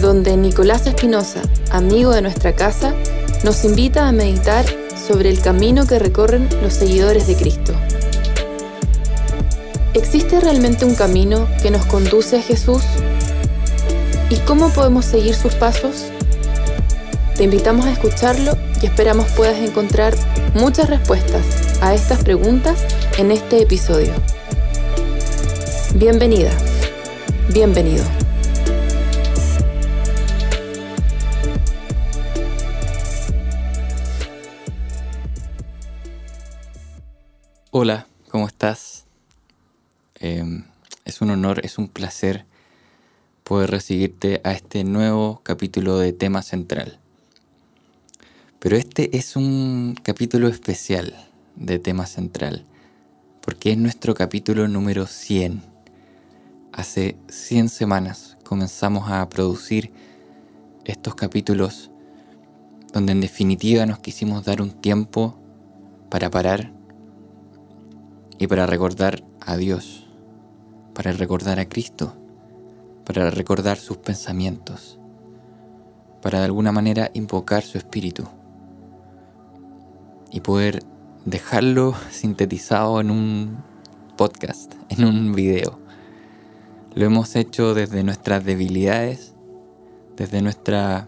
donde 0.00 0.36
Nicolás 0.36 0.86
Espinosa, 0.86 1.42
amigo 1.70 2.12
de 2.12 2.22
nuestra 2.22 2.54
casa, 2.54 2.94
nos 3.44 3.64
invita 3.64 4.08
a 4.08 4.12
meditar 4.12 4.64
sobre 5.06 5.30
el 5.30 5.40
camino 5.40 5.86
que 5.86 5.98
recorren 5.98 6.48
los 6.62 6.74
seguidores 6.74 7.26
de 7.26 7.36
Cristo. 7.36 7.74
¿Existe 9.94 10.40
realmente 10.40 10.84
un 10.84 10.94
camino 10.94 11.46
que 11.60 11.70
nos 11.70 11.84
conduce 11.86 12.38
a 12.38 12.42
Jesús? 12.42 12.82
¿Y 14.30 14.36
cómo 14.36 14.70
podemos 14.70 15.04
seguir 15.04 15.34
sus 15.34 15.54
pasos? 15.54 16.06
Te 17.36 17.44
invitamos 17.44 17.86
a 17.86 17.92
escucharlo 17.92 18.56
y 18.80 18.86
esperamos 18.86 19.30
puedas 19.32 19.58
encontrar 19.58 20.14
muchas 20.54 20.88
respuestas 20.88 21.42
a 21.80 21.94
estas 21.94 22.22
preguntas 22.22 22.86
en 23.18 23.30
este 23.30 23.60
episodio. 23.62 24.12
Bienvenida, 25.94 26.50
bienvenido. 27.52 28.21
Hola, 37.74 38.06
¿cómo 38.28 38.46
estás? 38.48 39.06
Em, 40.16 40.66
es 41.06 41.22
un 41.22 41.30
honor, 41.30 41.64
es 41.64 41.78
un 41.78 41.88
placer 41.88 42.44
poder 43.44 43.70
recibirte 43.70 44.42
a 44.44 44.52
este 44.52 44.84
nuevo 44.84 45.40
capítulo 45.42 45.96
de 45.96 46.12
tema 46.12 46.42
central. 46.42 46.98
Pero 48.58 48.76
este 48.76 49.16
es 49.16 49.36
un 49.36 49.96
capítulo 50.02 50.48
especial 50.48 51.14
de 51.56 51.78
tema 51.78 52.04
central, 52.04 52.66
porque 53.40 53.72
es 53.72 53.78
nuestro 53.78 54.14
capítulo 54.14 54.68
número 54.68 55.06
100. 55.06 55.62
Hace 56.74 57.16
100 57.30 57.70
semanas 57.70 58.36
comenzamos 58.44 59.10
a 59.10 59.26
producir 59.30 59.90
estos 60.84 61.14
capítulos 61.14 61.90
donde 62.92 63.12
en 63.12 63.22
definitiva 63.22 63.86
nos 63.86 64.00
quisimos 64.00 64.44
dar 64.44 64.60
un 64.60 64.72
tiempo 64.72 65.38
para 66.10 66.30
parar 66.30 66.81
y 68.42 68.48
para 68.48 68.66
recordar 68.66 69.22
a 69.40 69.56
Dios, 69.56 70.04
para 70.94 71.12
recordar 71.12 71.60
a 71.60 71.68
Cristo, 71.68 72.16
para 73.04 73.30
recordar 73.30 73.78
sus 73.78 73.98
pensamientos, 73.98 74.98
para 76.20 76.40
de 76.40 76.46
alguna 76.46 76.72
manera 76.72 77.08
invocar 77.14 77.62
su 77.62 77.78
espíritu 77.78 78.26
y 80.32 80.40
poder 80.40 80.82
dejarlo 81.24 81.94
sintetizado 82.10 83.00
en 83.00 83.12
un 83.12 83.62
podcast, 84.16 84.74
en 84.88 85.04
un 85.04 85.36
video. 85.36 85.78
Lo 86.96 87.06
hemos 87.06 87.36
hecho 87.36 87.74
desde 87.74 88.02
nuestras 88.02 88.44
debilidades, 88.44 89.36
desde 90.16 90.42
nuestra 90.42 91.06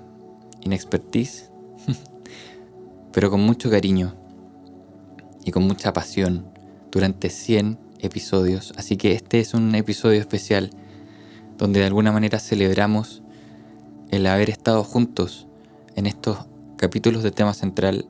inexpertise, 0.60 1.50
pero 3.12 3.28
con 3.28 3.40
mucho 3.40 3.70
cariño 3.70 4.14
y 5.44 5.50
con 5.50 5.64
mucha 5.64 5.92
pasión 5.92 6.53
durante 6.94 7.28
100 7.28 7.76
episodios. 7.98 8.72
Así 8.76 8.96
que 8.96 9.12
este 9.12 9.40
es 9.40 9.52
un 9.52 9.74
episodio 9.74 10.20
especial 10.20 10.70
donde 11.58 11.80
de 11.80 11.86
alguna 11.86 12.12
manera 12.12 12.38
celebramos 12.38 13.22
el 14.10 14.26
haber 14.28 14.48
estado 14.48 14.84
juntos 14.84 15.48
en 15.96 16.06
estos 16.06 16.38
capítulos 16.76 17.24
de 17.24 17.32
tema 17.32 17.52
central 17.52 18.06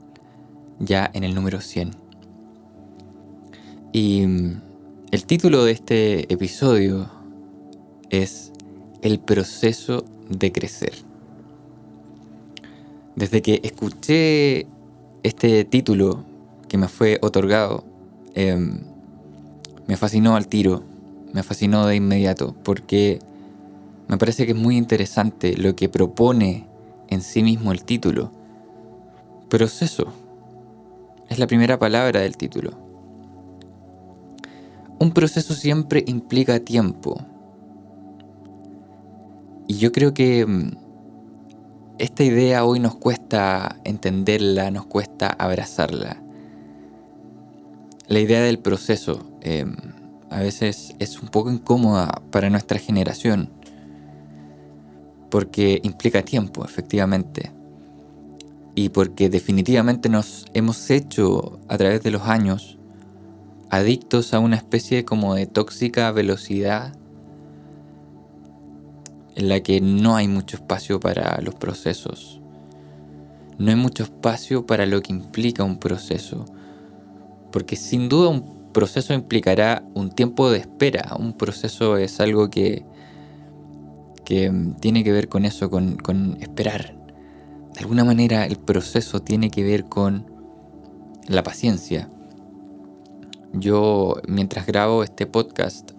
ya 0.78 1.10
en 1.14 1.24
el 1.24 1.34
número 1.34 1.62
100. 1.62 1.92
Y 3.92 4.26
mm, 4.26 4.60
el 5.12 5.24
título 5.24 5.64
de 5.64 5.72
este 5.72 6.32
episodio 6.32 7.08
es 8.10 8.52
El 9.00 9.18
proceso 9.18 10.04
de 10.28 10.52
crecer. 10.52 10.92
Desde 13.16 13.40
que 13.40 13.60
escuché 13.62 14.66
este 15.22 15.64
título 15.64 16.24
que 16.68 16.76
me 16.76 16.88
fue 16.88 17.18
otorgado 17.22 17.93
Em, 18.34 18.80
me 19.86 19.96
fascinó 19.96 20.34
al 20.34 20.48
tiro, 20.48 20.82
me 21.32 21.44
fascinó 21.44 21.86
de 21.86 21.94
inmediato, 21.94 22.54
porque 22.64 23.20
me 24.08 24.18
parece 24.18 24.44
que 24.44 24.52
es 24.52 24.58
muy 24.58 24.76
interesante 24.76 25.56
lo 25.56 25.76
que 25.76 25.88
propone 25.88 26.66
en 27.08 27.22
sí 27.22 27.44
mismo 27.44 27.70
el 27.70 27.84
título. 27.84 28.32
Proceso. 29.48 30.12
Es 31.28 31.38
la 31.38 31.46
primera 31.46 31.78
palabra 31.78 32.20
del 32.20 32.36
título. 32.36 32.72
Un 34.98 35.12
proceso 35.12 35.54
siempre 35.54 36.02
implica 36.06 36.58
tiempo. 36.58 37.20
Y 39.68 39.74
yo 39.78 39.92
creo 39.92 40.12
que 40.12 40.40
em, 40.40 40.72
esta 41.98 42.24
idea 42.24 42.64
hoy 42.64 42.80
nos 42.80 42.96
cuesta 42.96 43.76
entenderla, 43.84 44.72
nos 44.72 44.86
cuesta 44.86 45.28
abrazarla 45.28 46.23
la 48.06 48.18
idea 48.20 48.42
del 48.42 48.58
proceso 48.58 49.38
em, 49.40 49.74
a 50.30 50.40
veces 50.40 50.94
es 50.98 51.20
un 51.20 51.28
poco 51.28 51.50
incómoda 51.50 52.22
para 52.30 52.50
nuestra 52.50 52.78
generación 52.78 53.50
porque 55.34 55.80
implica 55.82 56.22
tiempo, 56.22 56.64
efectivamente. 56.64 57.50
Y 58.76 58.90
porque 58.90 59.28
definitivamente 59.28 60.08
nos 60.08 60.46
hemos 60.54 60.88
hecho 60.90 61.58
a 61.66 61.76
través 61.76 62.04
de 62.04 62.12
los 62.12 62.22
años 62.22 62.78
adictos 63.68 64.32
a 64.32 64.38
una 64.38 64.54
especie 64.54 65.04
como 65.04 65.34
de 65.34 65.46
tóxica 65.46 66.12
velocidad 66.12 66.94
en 69.34 69.48
la 69.48 69.60
que 69.60 69.80
no 69.80 70.14
hay 70.14 70.28
mucho 70.28 70.56
espacio 70.56 71.00
para 71.00 71.40
los 71.40 71.56
procesos. 71.56 72.40
No 73.58 73.70
hay 73.70 73.76
mucho 73.76 74.04
espacio 74.04 74.66
para 74.66 74.86
lo 74.86 75.02
que 75.02 75.12
implica 75.12 75.64
un 75.64 75.78
proceso 75.78 76.46
porque 77.54 77.76
sin 77.76 78.08
duda 78.08 78.30
un 78.30 78.72
proceso 78.72 79.14
implicará 79.14 79.84
un 79.94 80.10
tiempo 80.10 80.50
de 80.50 80.58
espera, 80.58 81.14
un 81.16 81.34
proceso 81.34 81.96
es 81.96 82.18
algo 82.18 82.50
que, 82.50 82.84
que 84.24 84.50
mm, 84.50 84.74
tiene 84.80 85.04
que 85.04 85.12
ver 85.12 85.28
con 85.28 85.44
eso, 85.44 85.70
con, 85.70 86.36
esperar. 86.40 86.96
De 87.72 87.78
alguna 87.78 88.02
manera 88.02 88.44
el 88.44 88.56
proceso 88.56 89.22
tiene 89.22 89.50
que 89.50 89.62
ver 89.62 89.84
con 89.84 90.26
la 91.28 91.44
paciencia. 91.44 92.10
Yo 93.52 94.16
mientras 94.26 94.66
grabo 94.66 95.04
este 95.04 95.26
podcast 95.26 95.92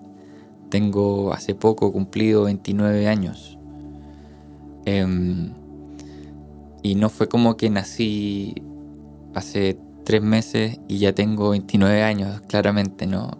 tengo 0.68 1.32
hace 1.32 1.56
poco 1.56 1.94
cumplido 1.94 2.44
29 2.44 3.08
años. 3.08 3.58
Em, 4.84 5.54
y 6.84 6.96
no 6.96 7.08
fue 7.08 7.30
como 7.30 7.56
que 7.56 7.70
nací 7.70 8.56
hace 9.34 9.78
tres 10.06 10.22
meses 10.22 10.80
y 10.88 11.00
ya 11.00 11.14
tengo 11.14 11.50
29 11.50 12.04
años, 12.04 12.42
claramente, 12.48 13.08
¿no? 13.08 13.38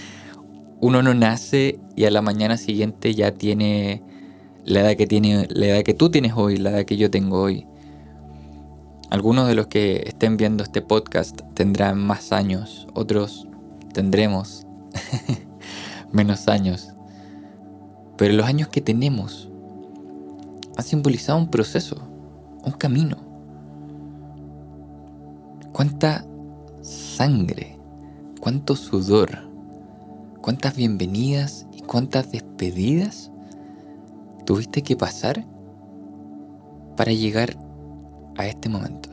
Uno 0.80 1.02
no 1.02 1.12
nace 1.12 1.78
y 1.96 2.04
a 2.04 2.10
la 2.10 2.22
mañana 2.22 2.56
siguiente 2.56 3.14
ya 3.14 3.32
tiene 3.32 4.02
la 4.64 4.80
edad 4.80 4.96
que 4.96 5.06
tiene, 5.06 5.46
la 5.50 5.66
edad 5.66 5.82
que 5.82 5.94
tú 5.94 6.10
tienes 6.10 6.32
hoy, 6.36 6.56
la 6.56 6.70
edad 6.70 6.84
que 6.84 6.96
yo 6.96 7.10
tengo 7.10 7.42
hoy. 7.42 7.66
Algunos 9.10 9.48
de 9.48 9.54
los 9.54 9.66
que 9.66 10.04
estén 10.06 10.36
viendo 10.36 10.62
este 10.62 10.80
podcast 10.80 11.40
tendrán 11.54 11.98
más 11.98 12.32
años, 12.32 12.86
otros 12.94 13.48
tendremos 13.92 14.66
menos 16.12 16.48
años. 16.48 16.90
Pero 18.16 18.34
los 18.34 18.46
años 18.46 18.68
que 18.68 18.80
tenemos 18.80 19.50
han 20.76 20.84
simbolizado 20.84 21.38
un 21.38 21.50
proceso, 21.50 22.08
un 22.64 22.72
camino 22.72 23.27
cuánta 25.78 26.26
sangre, 26.82 27.78
cuánto 28.40 28.74
sudor, 28.74 29.48
cuántas 30.40 30.74
bienvenidas 30.74 31.68
y 31.70 31.82
cuántas 31.82 32.32
despedidas 32.32 33.30
tuviste 34.44 34.82
que 34.82 34.96
pasar 34.96 35.46
para 36.96 37.12
llegar 37.12 37.56
a 38.36 38.48
este 38.48 38.68
momento. 38.68 39.08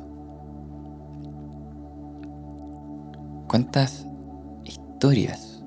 Cuántas 3.47 4.07
historias, 4.63 5.61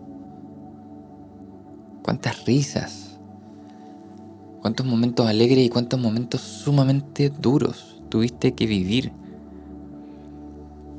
cuántas 2.02 2.44
risas, 2.44 3.20
cuántos 4.62 4.84
momentos 4.84 5.28
alegres 5.28 5.64
y 5.64 5.68
cuántos 5.68 6.00
momentos 6.00 6.40
sumamente 6.40 7.30
duros 7.30 8.02
tuviste 8.08 8.54
que 8.54 8.66
vivir 8.66 9.12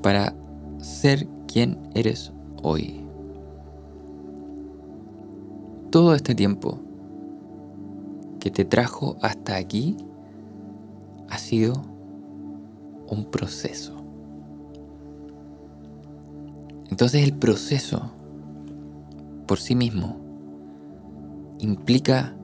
para 0.01 0.35
ser 0.77 1.27
quien 1.47 1.77
eres 1.93 2.31
hoy. 2.61 3.03
Todo 5.91 6.13
este 6.13 6.35
tiempo 6.35 6.79
que 8.39 8.51
te 8.51 8.65
trajo 8.65 9.17
hasta 9.21 9.55
aquí 9.55 9.97
ha 11.29 11.37
sido 11.37 11.81
un 13.07 13.25
proceso. 13.25 13.95
Entonces 16.89 17.23
el 17.23 17.33
proceso 17.33 18.11
por 19.47 19.59
sí 19.59 19.75
mismo 19.75 20.17
implica 21.59 22.35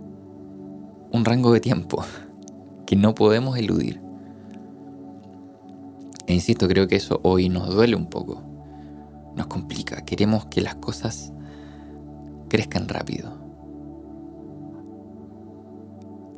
un 1.12 1.24
rango 1.24 1.52
de 1.52 1.60
tiempo 1.60 2.04
que 2.86 2.96
no 2.96 3.16
podemos 3.16 3.58
eludir. 3.58 4.05
E 6.28 6.34
insisto, 6.34 6.68
creo 6.68 6.88
que 6.88 6.96
eso 6.96 7.20
hoy 7.24 7.50
nos 7.50 7.70
duele 7.74 7.96
un 7.96 8.08
poco, 8.08 8.42
nos 9.36 9.48
complica, 9.48 10.04
queremos 10.04 10.46
que 10.48 10.62
las 10.62 10.76
cosas 10.76 11.32
crezcan 12.50 12.88
rápido. 12.88 13.34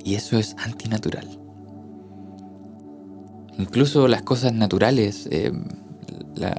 Y 0.04 0.16
eso 0.16 0.38
es 0.38 0.56
antinatural. 0.58 1.28
Incluso 3.58 4.08
las 4.08 4.22
cosas 4.22 4.54
naturales, 4.54 5.28
eh, 5.32 5.52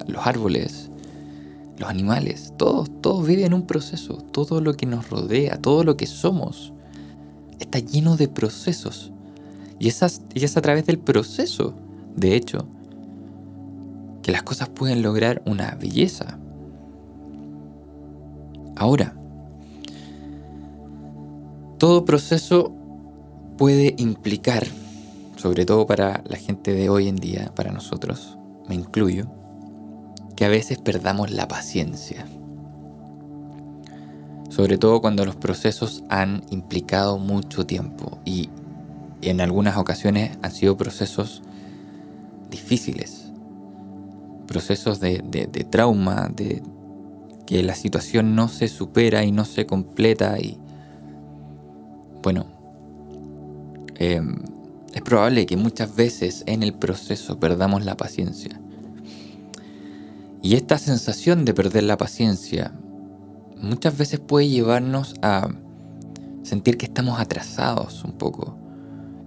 los 0.07 0.27
árboles, 0.27 0.91
los 1.79 1.89
animales, 1.89 2.53
todos, 2.57 2.91
todos 3.01 3.27
viven 3.27 3.55
un 3.55 3.67
proceso. 3.67 4.17
Todo 4.33 4.61
lo 4.61 4.75
que 4.75 4.87
nos 4.87 5.09
rodea, 5.09 5.59
todo 5.59 5.85
lo 5.85 5.97
que 5.97 6.07
somos, 6.07 6.73
está 7.61 7.79
lleno 7.79 8.17
de 8.17 8.29
procesos. 8.29 9.13
Y, 9.79 9.89
esas, 9.89 10.23
y 10.35 10.45
es 10.45 10.57
a 10.57 10.61
través 10.61 10.87
del 10.87 10.99
proceso, 10.99 11.75
de 12.17 12.35
hecho, 12.35 12.67
que 14.29 14.33
las 14.33 14.43
cosas 14.43 14.69
pueden 14.69 15.01
lograr 15.01 15.41
una 15.47 15.71
belleza. 15.81 16.39
Ahora, 18.77 19.17
todo 21.79 22.05
proceso 22.05 22.75
puede 23.57 23.95
implicar, 23.97 24.67
sobre 25.37 25.65
todo 25.65 25.87
para 25.87 26.23
la 26.27 26.37
gente 26.37 26.75
de 26.75 26.91
hoy 26.91 27.09
en 27.09 27.17
día, 27.17 27.55
para 27.55 27.73
nosotros, 27.73 28.37
me 28.69 28.75
incluyo, 28.75 29.29
que 30.37 30.45
a 30.45 30.51
veces 30.51 30.77
perdamos 30.77 31.31
la 31.31 31.49
paciencia. 31.49 32.27
Sobre 34.51 34.77
todo 34.77 35.01
cuando 35.01 35.25
los 35.25 35.37
procesos 35.37 36.05
han 36.11 36.43
implicado 36.51 37.17
mucho 37.17 37.65
tiempo 37.65 38.19
y 38.27 38.51
en 39.23 39.41
algunas 39.41 39.79
ocasiones 39.79 40.37
han 40.43 40.53
sido 40.53 40.77
procesos 40.77 41.43
difíciles, 42.51 43.18
procesos 44.49 44.99
de, 44.99 45.21
trauma, 45.71 46.29
de 46.35 46.63
que 47.47 47.63
la 47.63 47.77
situación 47.77 48.35
no 48.35 48.49
se 48.49 48.67
supera 48.67 49.23
y 49.25 49.31
no 49.31 49.45
se 49.45 49.67
completa 49.67 50.39
y 50.41 50.59
bueno, 52.23 52.47
em, 53.95 54.37
es 54.93 55.03
probable 55.03 55.47
que 55.47 55.57
muchas 55.57 55.95
veces 55.95 56.43
en 56.47 56.65
el 56.65 56.75
proceso 56.75 57.39
perdamos 57.39 57.85
la 57.85 57.97
paciencia. 57.97 58.61
Y 60.43 60.55
esta 60.55 60.79
sensación 60.79 61.45
de 61.45 61.55
perder 61.55 61.85
la 61.85 61.97
paciencia 61.97 62.73
muchas 63.61 63.97
veces 63.97 64.21
puede 64.21 64.49
llevarnos 64.49 65.15
a 65.23 65.49
sentir 66.43 66.79
que 66.79 66.87
estamos 66.87 67.21
atrasados 67.21 68.05
un 68.05 68.13
poco 68.13 68.57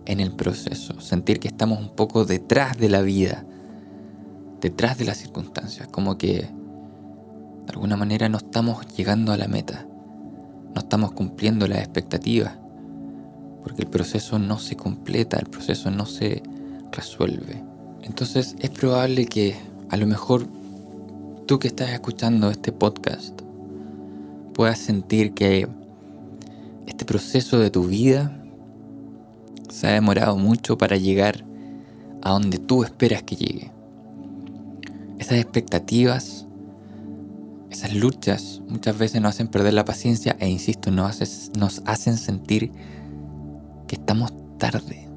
en 0.05 0.19
el 0.19 0.31
proceso, 0.31 0.99
sentir 0.99 1.39
que 1.39 1.47
estamos 1.47 1.79
un 1.79 1.89
poco 1.89 2.25
detrás 2.25 2.77
de 2.77 2.89
la 2.89 3.01
vida, 3.01 3.45
detrás 4.61 4.97
de 4.97 5.05
las 5.05 5.17
circunstancias, 5.17 5.87
como 5.87 6.17
que 6.17 6.47
de 7.65 7.73
alguna 7.73 7.97
manera 7.97 8.29
no 8.29 8.37
estamos 8.37 8.87
llegando 8.95 9.31
a 9.31 9.37
la 9.37 9.47
meta, 9.47 9.85
no 10.73 10.79
estamos 10.79 11.11
cumpliendo 11.11 11.67
las 11.67 11.79
expectativas, 11.79 12.53
porque 13.63 13.81
el 13.81 13.89
proceso 13.89 14.39
no 14.39 14.59
se 14.59 14.75
completa, 14.75 15.37
el 15.37 15.47
proceso 15.47 15.91
no 15.91 16.05
se 16.05 16.43
resuelve. 16.91 17.63
Entonces 18.03 18.55
es 18.59 18.69
probable 18.69 19.25
que 19.25 19.55
a 19.89 19.97
lo 19.97 20.07
mejor 20.07 20.47
tú 21.47 21.59
que 21.59 21.67
estás 21.67 21.89
escuchando 21.89 22.49
este 22.49 22.71
podcast 22.71 23.41
puedas 24.53 24.79
sentir 24.79 25.33
que 25.33 25.67
este 26.87 27.05
proceso 27.05 27.59
de 27.59 27.71
tu 27.71 27.85
vida 27.85 28.37
se 29.69 29.87
ha 29.87 29.91
demorado 29.91 30.37
mucho 30.37 30.77
para 30.77 30.97
llegar 30.97 31.43
a 32.21 32.31
donde 32.31 32.57
tú 32.57 32.83
esperas 32.83 33.23
que 33.23 33.35
llegue. 33.35 33.71
Esas 35.21 35.37
expectativas, 35.37 36.47
esas 37.69 37.93
luchas 37.93 38.63
muchas 38.67 38.97
veces 38.97 39.21
nos 39.21 39.35
hacen 39.35 39.49
perder 39.49 39.75
la 39.75 39.85
paciencia 39.85 40.35
e 40.39 40.49
insisto, 40.49 40.89
nos, 40.89 41.51
nos 41.55 41.83
hacen 41.85 42.17
sentir 42.17 42.71
que 43.87 43.97
estamos 43.97 44.33
tarde 44.57 45.07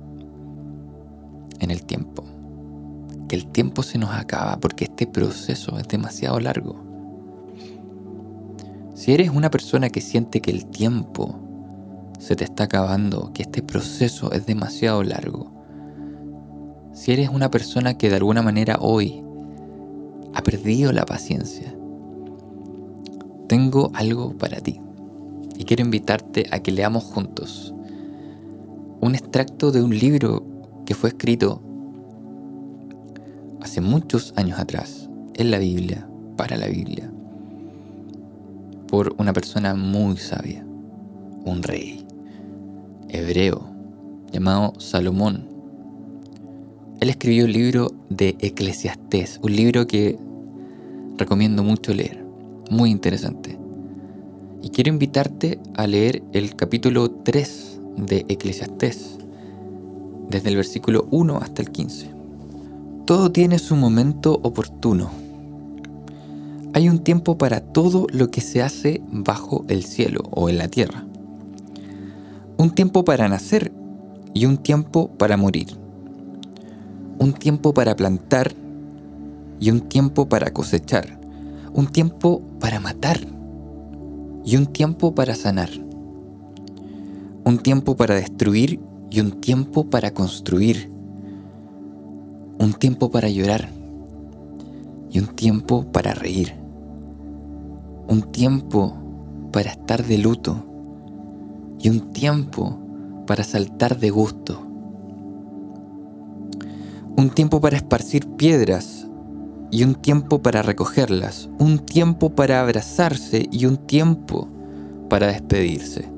en 1.58 1.70
el 1.70 1.86
tiempo. 1.86 2.22
Que 3.30 3.36
el 3.36 3.46
tiempo 3.46 3.82
se 3.82 3.96
nos 3.96 4.10
acaba 4.10 4.60
porque 4.60 4.84
este 4.84 5.06
proceso 5.06 5.78
es 5.78 5.88
demasiado 5.88 6.38
largo. 6.38 6.84
Si 8.94 9.14
eres 9.14 9.30
una 9.30 9.50
persona 9.50 9.88
que 9.88 10.02
siente 10.02 10.42
que 10.42 10.50
el 10.50 10.66
tiempo 10.66 11.40
se 12.18 12.36
te 12.36 12.44
está 12.44 12.64
acabando, 12.64 13.32
que 13.32 13.44
este 13.44 13.62
proceso 13.62 14.32
es 14.32 14.44
demasiado 14.44 15.02
largo, 15.02 15.50
si 16.92 17.12
eres 17.12 17.30
una 17.30 17.50
persona 17.50 17.96
que 17.96 18.10
de 18.10 18.16
alguna 18.16 18.42
manera 18.42 18.76
hoy 18.82 19.24
ha 20.34 20.42
perdido 20.42 20.92
la 20.92 21.04
paciencia, 21.04 21.75
tengo 23.48 23.90
algo 23.94 24.36
para 24.36 24.60
ti 24.60 24.81
y 25.56 25.64
quiero 25.64 25.84
invitarte 25.84 26.46
a 26.50 26.60
que 26.60 26.72
leamos 26.72 27.04
juntos 27.04 27.75
un 29.00 29.14
extracto 29.14 29.70
de 29.70 29.82
un 29.82 29.96
libro 29.96 30.44
que 30.86 30.94
fue 30.94 31.10
escrito 31.10 31.60
hace 33.60 33.81
muchos 33.81 34.32
años 34.36 34.58
atrás 34.58 35.08
en 35.34 35.50
la 35.50 35.58
Biblia, 35.58 36.08
para 36.37 36.56
la 36.56 36.66
Biblia 36.66 37.10
por 38.94 39.12
una 39.19 39.32
persona 39.32 39.75
muy 39.75 40.16
sabia, 40.19 40.64
un 41.44 41.64
rey 41.64 42.06
hebreo 43.08 43.69
llamado 44.30 44.72
Salomón. 44.78 45.53
Él 47.04 47.10
escribió 47.10 47.44
el 47.44 47.52
libro 47.52 47.92
de 48.08 48.34
Eclesiastés, 48.40 49.38
un 49.42 49.54
libro 49.54 49.87
que 49.87 50.18
recomiendo 51.18 51.62
mucho 51.62 51.92
leer, 51.92 52.25
muy 52.70 52.90
interesante. 52.90 53.58
Y 54.62 54.70
quiero 54.70 54.88
invitarte 54.88 55.58
a 55.76 55.87
leer 55.87 56.23
el 56.32 56.56
capítulo 56.56 57.11
3 57.11 57.78
de 57.99 58.25
Eclesiastés, 58.30 59.18
desde 60.30 60.49
el 60.49 60.56
versículo 60.56 61.06
1 61.11 61.37
hasta 61.37 61.61
el 61.61 61.73
15. 61.73 62.08
Todo 63.04 63.30
tiene 63.30 63.58
su 63.58 63.76
momento 63.76 64.40
oportuno 64.42 65.11
hay 66.73 66.88
un 66.88 67.00
tiempo 67.00 67.37
para 67.37 67.61
todo 67.61 68.06
lo 68.12 68.30
que 68.30 68.40
se 68.40 68.62
hace 68.62 69.02
bajo 69.12 69.66
el 69.68 69.84
cielo 69.84 70.23
o 70.30 70.49
en 70.49 70.56
la 70.56 70.68
tierra. 70.68 71.04
Un 72.56 72.70
tiempo 72.75 73.04
para 73.04 73.28
nacer 73.28 73.73
y 74.32 74.46
un 74.46 74.56
tiempo 74.56 75.11
para 75.18 75.37
morir. 75.37 75.84
Un 77.18 77.33
tiempo 77.33 77.73
para 77.75 77.97
plantar 77.97 78.52
y 79.61 79.71
un 79.71 79.80
tiempo 79.83 80.28
para 80.28 80.52
cosechar. 80.52 81.18
Un 81.73 81.87
tiempo 81.87 82.42
para 82.61 82.80
matar 82.80 83.18
y 84.44 84.56
un 84.56 84.66
tiempo 84.66 85.14
para 85.14 85.35
sanar. 85.35 85.71
Un 87.44 87.59
tiempo 87.59 87.97
para 87.97 88.14
destruir 88.14 88.80
y 89.11 89.21
un 89.21 89.40
tiempo 89.40 89.85
para 89.90 90.12
construir. 90.12 90.90
Un 92.59 92.75
tiempo 92.75 93.11
para 93.11 93.28
llorar 93.28 93.68
y 95.11 95.18
un 95.18 95.26
tiempo 95.28 95.85
para 95.92 96.14
reír 96.14 96.64
un 98.09 98.23
tiempo 98.33 98.94
para 99.52 99.71
estar 99.71 100.04
de 100.04 100.18
luto 100.18 100.64
y 101.80 101.88
un 101.88 102.12
tiempo 102.12 102.78
para 103.26 103.44
saltar 103.44 103.99
de 103.99 104.11
gusto. 104.11 104.74
Un 107.16 107.30
tiempo 107.30 107.61
para 107.61 107.76
esparcir 107.76 108.26
piedras 108.26 109.06
y 109.71 109.85
un 109.85 109.94
tiempo 109.94 110.42
para 110.42 110.62
recogerlas. 110.62 111.49
Un 111.59 111.78
tiempo 111.78 112.30
para 112.30 112.61
abrazarse 112.61 113.49
y 113.52 113.66
un 113.66 113.76
tiempo 113.76 114.49
para 115.09 115.28
despedirse. 115.28 116.09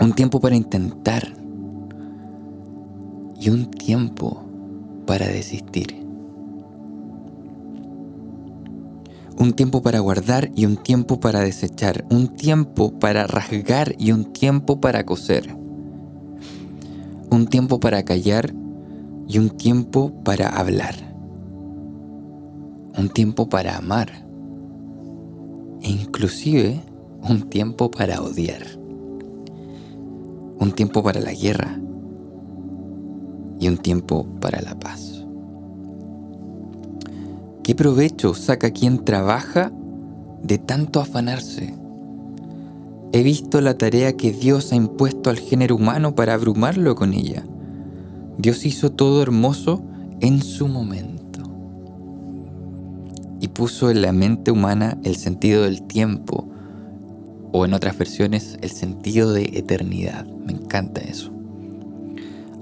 Un 0.00 0.12
tiempo 0.12 0.40
para 0.40 0.56
intentar 0.56 1.32
y 3.38 3.50
un 3.50 3.70
tiempo 3.70 4.42
para 5.06 5.28
desistir. 5.28 6.04
Un 9.38 9.52
tiempo 9.52 9.82
para 9.82 10.00
guardar 10.00 10.50
y 10.56 10.66
un 10.66 10.76
tiempo 10.76 11.20
para 11.20 11.40
desechar. 11.40 12.04
Un 12.10 12.28
tiempo 12.28 12.98
para 12.98 13.28
rasgar 13.28 13.94
y 13.98 14.10
un 14.10 14.32
tiempo 14.32 14.80
para 14.80 15.06
coser. 15.06 15.56
Un 17.30 17.46
tiempo 17.46 17.78
para 17.78 18.02
callar 18.04 18.52
y 19.28 19.38
un 19.38 19.50
tiempo 19.50 20.12
para 20.24 20.48
hablar. 20.48 20.94
Un 22.98 23.08
tiempo 23.08 23.48
para 23.48 23.76
amar. 23.76 24.10
E 25.82 25.90
inclusive 25.90 26.80
un 27.28 27.48
tiempo 27.48 27.90
para 27.90 28.22
odiar. 28.22 28.62
Un 30.58 30.72
tiempo 30.72 31.02
para 31.02 31.20
la 31.20 31.32
guerra 31.32 31.78
y 33.58 33.68
un 33.68 33.78
tiempo 33.78 34.26
para 34.40 34.60
la 34.62 34.78
paz. 34.78 35.24
¿Qué 37.62 37.74
provecho 37.74 38.32
saca 38.34 38.70
quien 38.70 39.04
trabaja 39.04 39.72
de 40.42 40.58
tanto 40.58 41.00
afanarse? 41.00 41.74
He 43.12 43.22
visto 43.22 43.60
la 43.60 43.76
tarea 43.76 44.16
que 44.16 44.30
Dios 44.30 44.72
ha 44.72 44.76
impuesto 44.76 45.30
al 45.30 45.38
género 45.38 45.74
humano 45.74 46.14
para 46.14 46.34
abrumarlo 46.34 46.94
con 46.94 47.12
ella. 47.12 47.44
Dios 48.38 48.66
hizo 48.66 48.92
todo 48.92 49.22
hermoso 49.22 49.82
en 50.20 50.42
su 50.42 50.68
momento 50.68 51.42
y 53.40 53.48
puso 53.48 53.90
en 53.90 54.02
la 54.02 54.12
mente 54.12 54.50
humana 54.50 54.98
el 55.04 55.16
sentido 55.16 55.64
del 55.64 55.82
tiempo 55.82 56.48
o 57.52 57.64
en 57.64 57.74
otras 57.74 57.96
versiones 57.98 58.58
el 58.60 58.70
sentido 58.70 59.32
de 59.32 59.44
eternidad. 59.54 60.26
Me 60.26 60.52
encanta 60.52 61.00
eso 61.00 61.36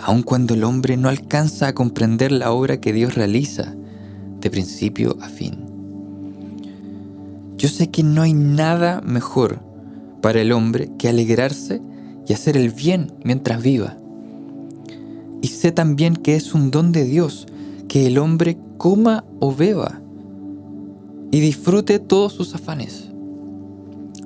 aun 0.04 0.22
cuando 0.22 0.52
el 0.52 0.64
hombre 0.64 0.98
no 0.98 1.08
alcanza 1.08 1.68
a 1.68 1.72
comprender 1.72 2.30
la 2.30 2.52
obra 2.52 2.78
que 2.78 2.92
Dios 2.92 3.14
realiza 3.14 3.74
de 4.40 4.50
principio 4.50 5.16
a 5.22 5.28
fin. 5.28 5.64
Yo 7.56 7.68
sé 7.68 7.90
que 7.90 8.02
no 8.02 8.20
hay 8.20 8.34
nada 8.34 9.00
mejor 9.00 9.62
para 10.20 10.42
el 10.42 10.52
hombre 10.52 10.90
que 10.98 11.08
alegrarse 11.08 11.80
y 12.26 12.34
hacer 12.34 12.58
el 12.58 12.68
bien 12.70 13.12
mientras 13.24 13.62
viva. 13.62 13.96
Y 15.44 15.48
sé 15.48 15.72
también 15.72 16.16
que 16.16 16.36
es 16.36 16.54
un 16.54 16.70
don 16.70 16.90
de 16.90 17.04
Dios 17.04 17.46
que 17.86 18.06
el 18.06 18.16
hombre 18.16 18.56
coma 18.78 19.26
o 19.40 19.54
beba 19.54 20.00
y 21.30 21.38
disfrute 21.38 21.98
todos 21.98 22.32
sus 22.32 22.54
afanes. 22.54 23.10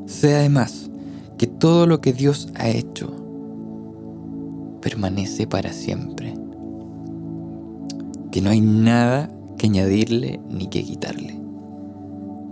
Sé 0.07 0.37
además 0.37 0.89
que 1.37 1.49
todo 1.49 1.89
lo 1.89 2.01
que 2.01 2.13
Dios 2.13 2.53
ha 2.55 2.69
hecho 2.69 3.11
permanece 4.81 5.49
para 5.49 5.73
siempre. 5.73 6.35
Que 8.31 8.41
no 8.41 8.51
hay 8.51 8.61
nada 8.61 9.29
que 9.57 9.67
añadirle 9.67 10.39
ni 10.49 10.69
que 10.69 10.85
quitarle. 10.85 11.37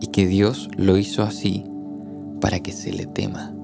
Y 0.00 0.08
que 0.08 0.26
Dios 0.26 0.70
lo 0.76 0.96
hizo 0.96 1.22
así 1.22 1.62
para 2.40 2.58
que 2.58 2.72
se 2.72 2.92
le 2.92 3.06
tema 3.06 3.54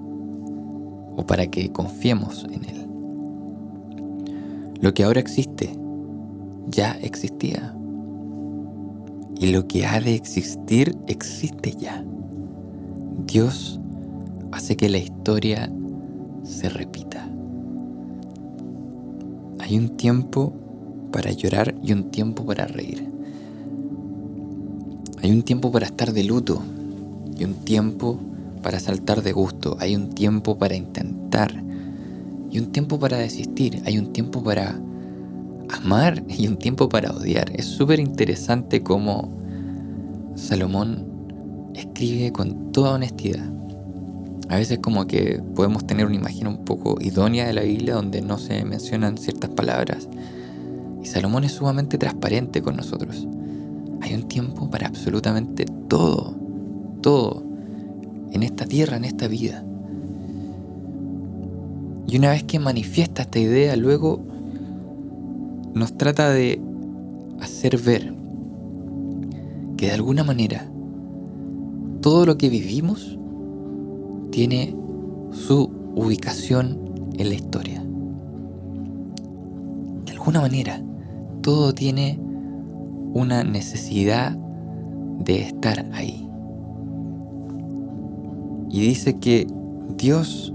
o 1.16 1.26
para 1.26 1.48
que 1.48 1.72
confiemos 1.72 2.44
en 2.44 2.64
Él. 2.66 2.81
Lo 4.82 4.92
que 4.94 5.04
ahora 5.04 5.20
existe 5.20 5.70
ya 6.66 6.98
existía. 7.02 7.72
Y 9.38 9.52
lo 9.52 9.68
que 9.68 9.86
ha 9.86 10.00
de 10.00 10.16
existir 10.16 10.96
existe 11.06 11.70
ya. 11.78 12.04
Dios 13.24 13.78
hace 14.50 14.76
que 14.76 14.88
la 14.88 14.98
historia 14.98 15.70
se 16.42 16.68
repita. 16.68 17.28
Hay 19.60 19.78
un 19.78 19.96
tiempo 19.96 20.52
para 21.12 21.30
llorar 21.30 21.76
y 21.80 21.92
un 21.92 22.10
tiempo 22.10 22.44
para 22.44 22.66
reír. 22.66 23.08
Hay 25.22 25.30
un 25.30 25.42
tiempo 25.42 25.70
para 25.70 25.86
estar 25.86 26.12
de 26.12 26.24
luto 26.24 26.60
y 27.38 27.44
un 27.44 27.54
tiempo 27.54 28.18
para 28.64 28.80
saltar 28.80 29.22
de 29.22 29.30
gusto. 29.30 29.76
Hay 29.78 29.94
un 29.94 30.08
tiempo 30.08 30.58
para 30.58 30.74
intentar 30.74 31.61
y 32.52 32.58
un 32.58 32.70
tiempo 32.70 32.98
para 32.98 33.16
desistir. 33.16 33.82
Hay 33.86 33.98
un 33.98 34.12
tiempo 34.12 34.44
para 34.44 34.78
amar 35.70 36.22
y 36.28 36.46
un 36.46 36.58
tiempo 36.58 36.88
para 36.88 37.10
odiar. 37.10 37.50
Es 37.54 37.64
súper 37.64 37.98
interesante 37.98 38.82
cómo 38.82 39.32
Salomón 40.36 41.72
escribe 41.74 42.30
con 42.30 42.70
toda 42.70 42.92
honestidad. 42.92 43.50
A 44.50 44.56
veces 44.56 44.80
como 44.80 45.06
que 45.06 45.42
podemos 45.54 45.86
tener 45.86 46.04
una 46.04 46.16
imagen 46.16 46.46
un 46.46 46.64
poco 46.64 46.98
idónea 47.00 47.46
de 47.46 47.54
la 47.54 47.62
Biblia 47.62 47.94
donde 47.94 48.20
no 48.20 48.36
se 48.36 48.62
mencionan 48.66 49.16
ciertas 49.16 49.48
palabras. 49.50 50.08
Y 51.02 51.06
Salomón 51.06 51.44
es 51.44 51.52
sumamente 51.52 51.96
transparente 51.96 52.60
con 52.60 52.76
nosotros. 52.76 53.26
Hay 54.02 54.12
un 54.12 54.28
tiempo 54.28 54.68
para 54.68 54.88
absolutamente 54.88 55.64
todo, 55.88 56.36
todo, 57.00 57.44
en 58.30 58.42
esta 58.42 58.66
tierra, 58.66 58.98
en 58.98 59.04
esta 59.04 59.26
vida. 59.26 59.64
Y 62.06 62.18
una 62.18 62.30
vez 62.30 62.44
que 62.44 62.58
manifiesta 62.58 63.22
esta 63.22 63.38
idea, 63.38 63.76
luego 63.76 64.20
nos 65.74 65.96
trata 65.96 66.30
de 66.30 66.60
hacer 67.40 67.78
ver 67.78 68.14
que 69.76 69.86
de 69.86 69.92
alguna 69.92 70.24
manera 70.24 70.70
todo 72.00 72.26
lo 72.26 72.36
que 72.36 72.48
vivimos 72.48 73.18
tiene 74.30 74.74
su 75.30 75.70
ubicación 75.94 76.78
en 77.18 77.28
la 77.28 77.34
historia. 77.34 77.82
De 80.04 80.12
alguna 80.12 80.40
manera, 80.40 80.82
todo 81.42 81.72
tiene 81.72 82.18
una 83.14 83.44
necesidad 83.44 84.36
de 85.18 85.42
estar 85.42 85.86
ahí. 85.92 86.28
Y 88.70 88.80
dice 88.80 89.18
que 89.18 89.46
Dios 89.96 90.52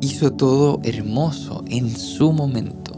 hizo 0.00 0.32
todo 0.32 0.80
hermoso 0.84 1.64
en 1.66 1.90
su 1.90 2.32
momento. 2.32 2.92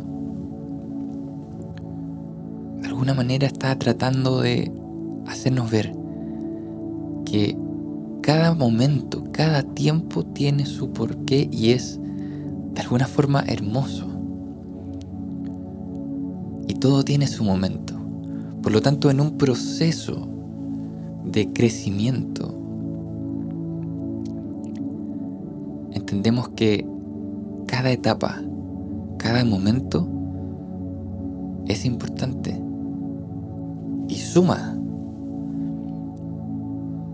De 2.80 2.88
alguna 2.88 3.14
manera 3.14 3.46
está 3.46 3.78
tratando 3.78 4.40
de 4.40 4.72
hacernos 5.26 5.70
ver 5.70 5.94
que 7.24 7.56
cada 8.22 8.54
momento, 8.54 9.24
cada 9.32 9.62
tiempo 9.62 10.24
tiene 10.24 10.66
su 10.66 10.92
porqué 10.92 11.48
y 11.50 11.70
es 11.70 11.98
de 12.74 12.80
alguna 12.80 13.06
forma 13.06 13.44
hermoso. 13.46 14.06
Y 16.68 16.74
todo 16.74 17.04
tiene 17.04 17.26
su 17.26 17.44
momento. 17.44 17.94
Por 18.62 18.72
lo 18.72 18.82
tanto, 18.82 19.10
en 19.10 19.20
un 19.20 19.38
proceso 19.38 20.28
de 21.24 21.52
crecimiento, 21.52 22.49
entendemos 26.10 26.48
que 26.48 26.84
cada 27.68 27.92
etapa, 27.92 28.42
cada 29.16 29.44
momento 29.44 30.08
es 31.68 31.84
importante 31.84 32.60
y 34.08 34.16
suma 34.16 34.76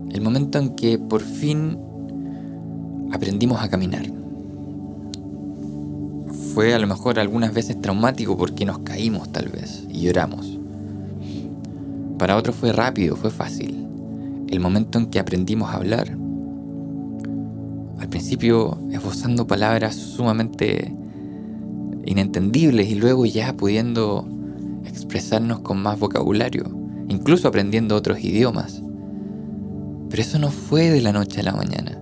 el 0.09 0.21
momento 0.21 0.57
en 0.57 0.69
que 0.69 0.97
por 0.97 1.21
fin 1.21 1.77
aprendimos 3.11 3.61
a 3.61 3.69
caminar. 3.69 4.07
Fue 6.55 6.73
a 6.73 6.79
lo 6.79 6.87
mejor 6.87 7.19
algunas 7.19 7.53
veces 7.53 7.79
traumático 7.79 8.35
porque 8.35 8.65
nos 8.65 8.79
caímos 8.79 9.31
tal 9.31 9.49
vez 9.49 9.83
y 9.91 10.01
lloramos. 10.01 10.57
Para 12.17 12.35
otros 12.35 12.55
fue 12.55 12.71
rápido, 12.71 13.15
fue 13.15 13.29
fácil. 13.29 13.85
El 14.49 14.59
momento 14.59 14.97
en 14.97 15.05
que 15.11 15.19
aprendimos 15.19 15.69
a 15.69 15.75
hablar. 15.75 16.17
Principio 18.17 18.75
esbozando 18.91 19.45
palabras 19.45 19.95
sumamente 19.95 20.91
inentendibles 22.03 22.89
y 22.89 22.95
luego 22.95 23.27
ya 23.27 23.55
pudiendo 23.55 24.27
expresarnos 24.85 25.59
con 25.59 25.83
más 25.83 25.99
vocabulario, 25.99 26.63
incluso 27.09 27.47
aprendiendo 27.47 27.95
otros 27.95 28.19
idiomas. 28.23 28.81
Pero 30.09 30.19
eso 30.19 30.39
no 30.39 30.49
fue 30.49 30.89
de 30.89 31.01
la 31.01 31.13
noche 31.13 31.41
a 31.41 31.43
la 31.43 31.51
mañana. 31.51 32.01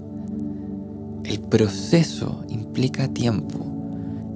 El 1.26 1.42
proceso 1.42 2.46
implica 2.48 3.10
tiempo 3.10 3.66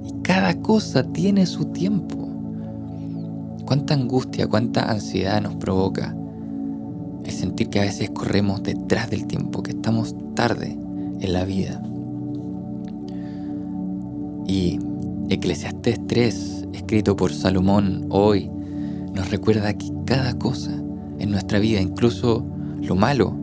y 0.06 0.20
cada 0.20 0.60
cosa 0.60 1.02
tiene 1.02 1.46
su 1.46 1.64
tiempo. 1.64 2.28
Cuánta 3.64 3.94
angustia, 3.94 4.46
cuánta 4.46 4.82
ansiedad 4.82 5.40
nos 5.40 5.54
provoca 5.54 6.14
el 7.24 7.32
sentir 7.32 7.70
que 7.70 7.80
a 7.80 7.84
veces 7.84 8.10
corremos 8.10 8.62
detrás 8.62 9.08
del 9.08 9.26
tiempo, 9.26 9.62
que 9.62 9.70
estamos 9.70 10.14
tarde 10.34 10.79
en 11.20 11.32
la 11.32 11.44
vida. 11.44 11.80
Y 14.46 14.78
Eclesiastés 15.28 16.04
3, 16.06 16.68
escrito 16.72 17.14
por 17.14 17.32
Salomón 17.32 18.06
hoy, 18.10 18.50
nos 19.14 19.30
recuerda 19.30 19.74
que 19.74 19.86
cada 20.04 20.34
cosa 20.34 20.72
en 21.18 21.30
nuestra 21.30 21.58
vida, 21.58 21.80
incluso 21.80 22.44
lo 22.82 22.96
malo, 22.96 23.36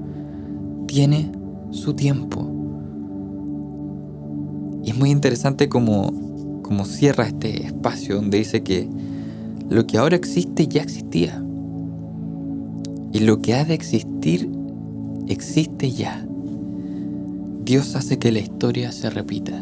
tiene 0.87 1.31
su 1.71 1.93
tiempo. 1.93 2.51
Y 4.83 4.91
es 4.91 4.97
muy 4.97 5.11
interesante 5.11 5.69
como, 5.69 6.61
como 6.61 6.85
cierra 6.85 7.27
este 7.27 7.65
espacio 7.65 8.15
donde 8.15 8.39
dice 8.39 8.63
que 8.63 8.89
lo 9.69 9.85
que 9.87 9.97
ahora 9.97 10.15
existe 10.15 10.67
ya 10.67 10.81
existía. 10.81 11.43
Y 13.13 13.19
lo 13.19 13.41
que 13.41 13.55
ha 13.55 13.63
de 13.63 13.73
existir 13.73 14.49
existe 15.27 15.91
ya. 15.91 16.26
Dios 17.67 17.97
hace 17.97 18.17
que 18.17 18.31
la 18.31 18.39
historia 18.39 18.93
se 18.93 19.09
repita. 19.09 19.61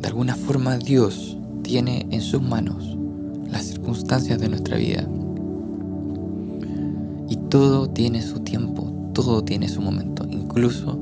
De 0.00 0.06
alguna 0.06 0.36
forma 0.36 0.78
Dios 0.78 1.36
tiene 1.62 2.06
en 2.12 2.20
sus 2.20 2.40
manos 2.40 2.96
las 3.50 3.64
circunstancias 3.64 4.38
de 4.38 4.48
nuestra 4.48 4.76
vida. 4.76 5.04
Y 7.28 7.34
todo 7.48 7.88
tiene 7.88 8.22
su 8.22 8.38
tiempo, 8.38 8.92
todo 9.12 9.42
tiene 9.42 9.68
su 9.68 9.82
momento, 9.82 10.24
incluso 10.30 11.00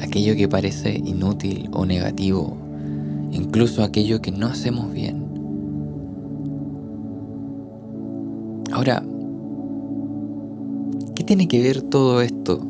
aquello 0.00 0.34
que 0.34 0.48
parece 0.48 0.92
inútil 0.92 1.70
o 1.72 1.86
negativo, 1.86 2.56
incluso 3.30 3.84
aquello 3.84 4.20
que 4.20 4.32
no 4.32 4.48
hacemos 4.48 4.92
bien. 4.92 5.24
Ahora, 8.72 9.04
¿qué 11.14 11.22
tiene 11.22 11.46
que 11.46 11.62
ver 11.62 11.82
todo 11.82 12.22
esto 12.22 12.69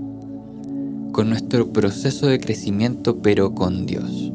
con 1.13 1.29
nuestro 1.31 1.73
proceso 1.73 2.27
de 2.27 2.41
crecimiento 2.41 3.19
pero 3.19 3.55
con 3.55 3.87
Dios? 3.87 4.33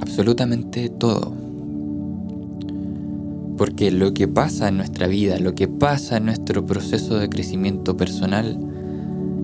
Absolutamente 0.00 0.88
todo. 0.88 1.32
Porque 3.56 3.90
lo 3.90 4.14
que 4.14 4.28
pasa 4.28 4.68
en 4.68 4.76
nuestra 4.76 5.06
vida, 5.06 5.38
lo 5.38 5.54
que 5.54 5.68
pasa 5.68 6.16
en 6.16 6.26
nuestro 6.26 6.66
proceso 6.66 7.16
de 7.18 7.28
crecimiento 7.28 7.96
personal, 7.96 8.58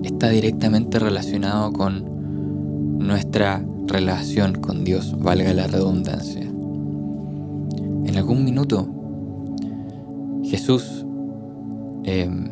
está 0.03 0.29
directamente 0.29 0.99
relacionado 0.99 1.71
con 1.71 2.99
nuestra 2.99 3.65
relación 3.87 4.55
con 4.55 4.83
Dios, 4.83 5.15
valga 5.19 5.53
la 5.53 5.67
redundancia. 5.67 6.43
En 6.43 8.17
algún 8.17 8.43
minuto, 8.43 8.87
Jesús 10.43 11.05
em, 12.03 12.49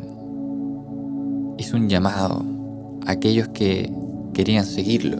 hizo 1.60 1.76
un 1.76 1.88
llamado 1.88 2.42
a 3.06 3.12
aquellos 3.12 3.48
que 3.48 3.92
querían 4.32 4.64
seguirlo. 4.64 5.18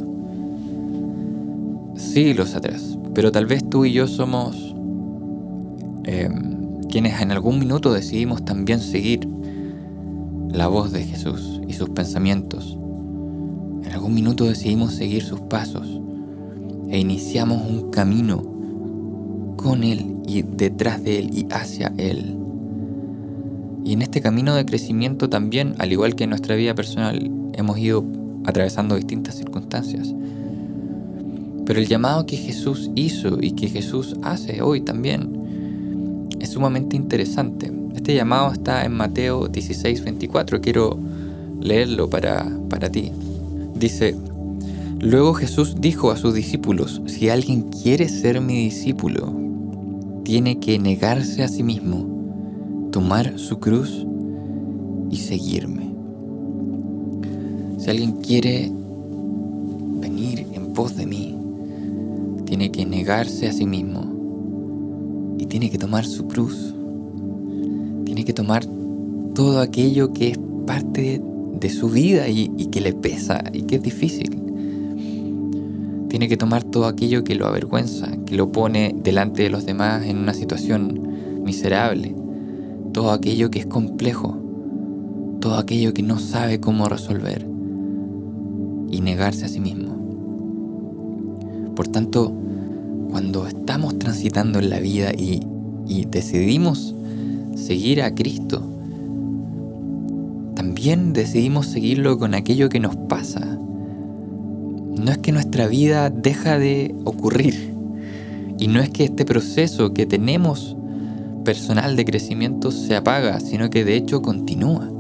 Siglos 1.96 2.54
atrás, 2.54 2.98
pero 3.14 3.30
tal 3.30 3.44
vez 3.46 3.68
tú 3.68 3.84
y 3.84 3.92
yo 3.92 4.06
somos 4.08 4.74
em, 6.04 6.80
quienes 6.88 7.20
en 7.20 7.30
algún 7.30 7.58
minuto 7.58 7.92
decidimos 7.92 8.44
también 8.44 8.80
seguir 8.80 9.28
la 10.50 10.66
voz 10.66 10.92
de 10.92 11.04
Jesús 11.04 11.60
y 11.68 11.74
sus 11.74 11.90
pensamientos. 11.90 12.76
En 13.84 13.92
algún 13.92 14.14
minuto 14.14 14.46
decidimos 14.46 14.94
seguir 14.94 15.22
sus 15.22 15.40
pasos 15.40 16.00
e 16.88 16.98
iniciamos 16.98 17.62
un 17.68 17.90
camino 17.90 18.42
con 19.56 19.84
Él 19.84 20.16
y 20.26 20.42
detrás 20.42 21.04
de 21.04 21.18
Él 21.18 21.30
y 21.32 21.46
hacia 21.52 21.92
Él. 21.98 22.39
Y 23.90 23.94
en 23.94 24.02
este 24.02 24.20
camino 24.20 24.54
de 24.54 24.64
crecimiento 24.64 25.28
también, 25.28 25.74
al 25.78 25.90
igual 25.90 26.14
que 26.14 26.22
en 26.22 26.30
nuestra 26.30 26.54
vida 26.54 26.76
personal, 26.76 27.28
hemos 27.54 27.76
ido 27.76 28.04
atravesando 28.44 28.94
distintas 28.94 29.34
circunstancias. 29.34 30.14
Pero 31.66 31.80
el 31.80 31.88
llamado 31.88 32.24
que 32.24 32.36
Jesús 32.36 32.88
hizo 32.94 33.38
y 33.40 33.50
que 33.50 33.68
Jesús 33.68 34.14
hace 34.22 34.62
hoy 34.62 34.82
también 34.82 36.28
es 36.38 36.50
sumamente 36.50 36.94
interesante. 36.94 37.72
Este 37.96 38.14
llamado 38.14 38.52
está 38.52 38.84
en 38.84 38.92
Mateo 38.92 39.48
16, 39.48 40.04
24. 40.04 40.60
Quiero 40.60 40.96
leerlo 41.60 42.08
para, 42.08 42.48
para 42.68 42.90
ti. 42.90 43.10
Dice, 43.74 44.14
luego 45.00 45.34
Jesús 45.34 45.74
dijo 45.80 46.12
a 46.12 46.16
sus 46.16 46.32
discípulos, 46.34 47.02
si 47.06 47.28
alguien 47.28 47.62
quiere 47.62 48.08
ser 48.08 48.40
mi 48.40 48.54
discípulo, 48.54 49.34
tiene 50.22 50.60
que 50.60 50.78
negarse 50.78 51.42
a 51.42 51.48
sí 51.48 51.64
mismo, 51.64 52.09
tomar 52.90 53.38
su 53.38 53.58
cruz 53.58 54.06
y 55.10 55.16
seguirme. 55.16 55.90
Si 57.78 57.90
alguien 57.90 58.12
quiere 58.12 58.70
venir 60.00 60.46
en 60.52 60.72
pos 60.72 60.96
de 60.96 61.06
mí, 61.06 61.36
tiene 62.44 62.70
que 62.70 62.84
negarse 62.84 63.48
a 63.48 63.52
sí 63.52 63.66
mismo 63.66 65.36
y 65.38 65.46
tiene 65.46 65.70
que 65.70 65.78
tomar 65.78 66.04
su 66.04 66.26
cruz 66.28 66.74
tiene 68.10 68.24
que 68.24 68.32
tomar 68.32 68.66
todo 69.34 69.60
aquello 69.60 70.12
que 70.12 70.30
es 70.30 70.38
parte 70.66 71.22
de 71.54 71.70
su 71.70 71.90
vida 71.90 72.28
y, 72.28 72.48
que 72.66 72.80
le 72.80 72.92
pesa 72.92 73.44
y 73.52 73.62
que 73.62 73.76
es 73.76 73.82
difícil. 73.82 74.36
Tiene 76.08 76.28
que 76.28 76.36
tomar 76.36 76.64
todo 76.64 76.86
aquello 76.86 77.22
que 77.22 77.36
lo 77.36 77.46
avergüenza, 77.46 78.10
que 78.26 78.34
lo 78.34 78.50
pone 78.50 78.96
delante 79.00 79.44
de 79.44 79.50
los 79.50 79.64
demás 79.64 80.04
en 80.06 80.18
una 80.18 80.34
situación 80.34 81.42
miserable, 81.44 82.14
todo 82.92 83.12
aquello 83.12 83.50
que 83.50 83.60
es 83.60 83.66
complejo, 83.66 84.36
todo 85.40 85.56
aquello 85.56 85.94
que 85.94 86.02
no 86.02 86.18
sabe 86.18 86.60
cómo 86.60 86.88
resolver 86.88 87.46
y 88.90 89.00
negarse 89.00 89.44
a 89.44 89.48
sí 89.48 89.60
mismo. 89.60 89.90
Por 91.76 91.88
tanto, 91.88 92.32
cuando 93.10 93.46
estamos 93.46 93.98
transitando 93.98 94.58
en 94.58 94.70
la 94.70 94.80
vida 94.80 95.12
y, 95.12 95.40
decidimos 96.10 96.94
seguir 97.56 98.02
a 98.02 98.14
Cristo, 98.14 98.62
también 100.54 101.12
decidimos 101.12 101.66
seguirlo 101.66 102.18
con 102.18 102.34
aquello 102.34 102.68
que 102.68 102.80
nos 102.80 102.96
pasa. 102.96 103.40
No 103.40 105.10
es 105.10 105.18
que 105.18 105.32
nuestra 105.32 105.66
vida 105.66 106.10
deja 106.10 106.58
de 106.58 106.94
ocurrir 107.04 107.72
y 108.58 108.68
no 108.68 108.80
es 108.80 108.90
que 108.90 109.04
este 109.04 109.24
proceso 109.24 109.94
que 109.94 110.06
tenemos 110.06 110.76
personal 111.44 111.96
de 111.96 112.04
crecimiento 112.04 112.70
se 112.70 112.96
apaga, 112.96 113.40
sino 113.40 113.70
que 113.70 113.84
de 113.84 113.96
hecho 113.96 114.22
continúa. 114.22 114.90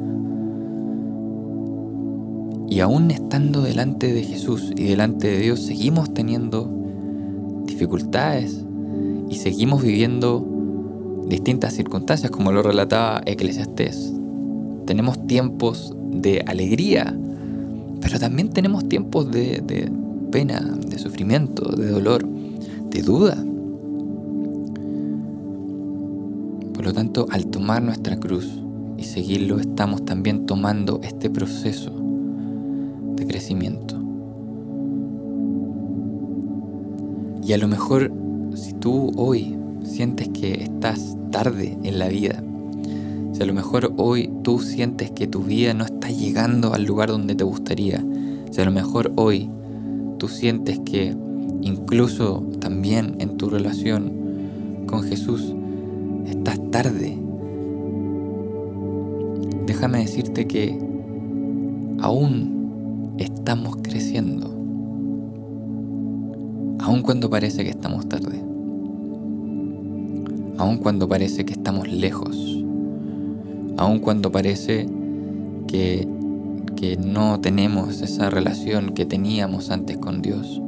Y 2.68 2.80
aún 2.80 3.10
estando 3.10 3.62
delante 3.62 4.12
de 4.12 4.22
Jesús 4.22 4.72
y 4.76 4.84
delante 4.84 5.28
de 5.28 5.38
Dios, 5.38 5.60
seguimos 5.60 6.14
teniendo 6.14 6.70
dificultades 7.66 8.64
y 9.28 9.36
seguimos 9.36 9.82
viviendo 9.82 10.46
distintas 11.26 11.74
circunstancias, 11.74 12.30
como 12.30 12.52
lo 12.52 12.62
relataba 12.62 13.22
Eclesiastés. 13.26 14.12
Tenemos 14.86 15.26
tiempos 15.26 15.94
de 16.10 16.42
alegría, 16.46 17.16
pero 18.00 18.18
también 18.18 18.50
tenemos 18.50 18.88
tiempos 18.88 19.30
de, 19.30 19.62
de 19.64 19.90
pena, 20.30 20.60
de 20.60 20.98
sufrimiento, 20.98 21.70
de 21.70 21.88
dolor, 21.88 22.26
de 22.90 23.02
duda. 23.02 23.36
Por 26.80 26.86
lo 26.86 26.94
tanto, 26.94 27.26
al 27.28 27.48
tomar 27.48 27.82
nuestra 27.82 28.16
cruz 28.16 28.48
y 28.96 29.04
seguirlo, 29.04 29.60
estamos 29.60 30.02
también 30.06 30.46
tomando 30.46 30.98
este 31.02 31.28
proceso 31.28 31.90
de 33.16 33.26
crecimiento. 33.26 33.96
Y 37.46 37.52
a 37.52 37.58
lo 37.58 37.68
mejor, 37.68 38.10
si 38.54 38.72
tú 38.72 39.12
hoy 39.16 39.58
sientes 39.84 40.30
que 40.30 40.54
estás 40.54 41.18
tarde 41.30 41.76
en 41.82 41.98
la 41.98 42.08
vida, 42.08 42.42
si 43.34 43.42
a 43.42 43.44
lo 43.44 43.52
mejor 43.52 43.92
hoy 43.98 44.32
tú 44.42 44.58
sientes 44.60 45.10
que 45.10 45.26
tu 45.26 45.42
vida 45.42 45.74
no 45.74 45.84
está 45.84 46.08
llegando 46.08 46.72
al 46.72 46.84
lugar 46.84 47.10
donde 47.10 47.34
te 47.34 47.44
gustaría, 47.44 48.02
si 48.50 48.58
a 48.58 48.64
lo 48.64 48.72
mejor 48.72 49.12
hoy 49.16 49.50
tú 50.16 50.28
sientes 50.28 50.78
que 50.78 51.14
incluso 51.60 52.42
también 52.58 53.16
en 53.18 53.36
tu 53.36 53.50
relación 53.50 54.86
con 54.86 55.02
Jesús 55.02 55.56
estás 56.30 56.58
tarde, 56.70 57.18
déjame 59.66 59.98
decirte 59.98 60.46
que 60.46 60.78
aún 62.00 63.14
estamos 63.18 63.76
creciendo, 63.82 64.46
aun 66.80 67.02
cuando 67.02 67.28
parece 67.28 67.64
que 67.64 67.70
estamos 67.70 68.08
tarde. 68.08 68.50
Aun 70.60 70.76
cuando 70.76 71.08
parece 71.08 71.46
que 71.46 71.54
estamos 71.54 71.90
lejos, 71.90 72.36
aun 73.78 73.98
cuando 73.98 74.30
parece 74.30 74.86
que, 75.66 76.06
que 76.76 76.98
no 76.98 77.40
tenemos 77.40 78.02
esa 78.02 78.28
relación 78.28 78.92
que 78.92 79.06
teníamos 79.06 79.70
antes 79.70 79.96
con 79.96 80.20
Dios. 80.20 80.60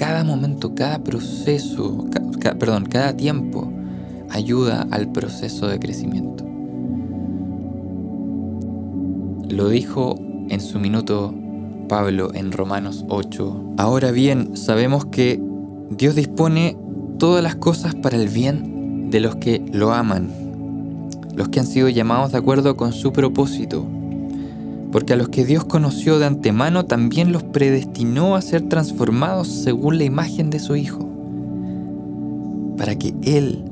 Cada 0.00 0.24
momento, 0.24 0.74
cada 0.74 0.98
proceso, 1.00 2.06
perdón, 2.58 2.86
cada 2.86 3.14
tiempo 3.14 3.70
ayuda 4.30 4.88
al 4.90 5.12
proceso 5.12 5.68
de 5.68 5.78
crecimiento. 5.78 6.42
Lo 9.46 9.68
dijo 9.68 10.14
en 10.48 10.58
su 10.62 10.80
minuto 10.80 11.34
Pablo 11.86 12.32
en 12.32 12.50
Romanos 12.50 13.04
8. 13.10 13.74
Ahora 13.76 14.10
bien, 14.10 14.56
sabemos 14.56 15.04
que 15.04 15.38
Dios 15.90 16.14
dispone 16.14 16.78
todas 17.18 17.42
las 17.42 17.56
cosas 17.56 17.94
para 17.94 18.16
el 18.16 18.28
bien 18.28 19.10
de 19.10 19.20
los 19.20 19.36
que 19.36 19.62
lo 19.70 19.92
aman, 19.92 20.30
los 21.36 21.50
que 21.50 21.60
han 21.60 21.66
sido 21.66 21.90
llamados 21.90 22.32
de 22.32 22.38
acuerdo 22.38 22.74
con 22.74 22.94
su 22.94 23.12
propósito. 23.12 23.84
Porque 24.92 25.12
a 25.12 25.16
los 25.16 25.28
que 25.28 25.44
Dios 25.44 25.64
conoció 25.64 26.18
de 26.18 26.26
antemano 26.26 26.84
también 26.84 27.32
los 27.32 27.42
predestinó 27.44 28.34
a 28.34 28.42
ser 28.42 28.62
transformados 28.62 29.48
según 29.48 29.98
la 29.98 30.04
imagen 30.04 30.50
de 30.50 30.58
su 30.58 30.74
Hijo, 30.76 31.08
para 32.76 32.96
que 32.96 33.14
Él 33.22 33.64